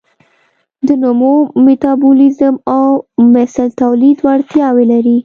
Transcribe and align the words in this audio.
د 0.87 0.89
نمو، 1.01 1.35
میتابولیزم 1.65 2.55
او 2.77 2.85
مثل 3.35 3.63
تولید 3.81 4.17
وړتیاوې 4.25 4.85
لري. 4.93 5.17